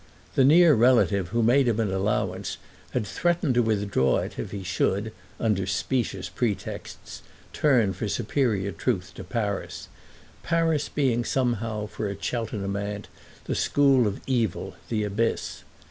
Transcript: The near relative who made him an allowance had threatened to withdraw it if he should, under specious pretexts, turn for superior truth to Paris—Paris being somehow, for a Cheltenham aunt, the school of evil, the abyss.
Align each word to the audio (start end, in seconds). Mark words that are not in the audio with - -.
The 0.33 0.43
near 0.43 0.73
relative 0.73 1.27
who 1.27 1.43
made 1.43 1.67
him 1.67 1.79
an 1.79 1.93
allowance 1.93 2.57
had 2.89 3.05
threatened 3.05 3.53
to 3.53 3.61
withdraw 3.61 4.17
it 4.17 4.39
if 4.39 4.49
he 4.49 4.63
should, 4.63 5.13
under 5.39 5.67
specious 5.67 6.27
pretexts, 6.27 7.21
turn 7.53 7.93
for 7.93 8.07
superior 8.07 8.71
truth 8.71 9.11
to 9.13 9.23
Paris—Paris 9.23 10.89
being 10.89 11.23
somehow, 11.23 11.85
for 11.85 12.07
a 12.09 12.19
Cheltenham 12.19 12.75
aunt, 12.77 13.09
the 13.45 13.53
school 13.53 14.07
of 14.07 14.21
evil, 14.25 14.73
the 14.89 15.03
abyss. 15.03 15.61